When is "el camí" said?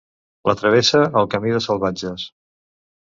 1.21-1.53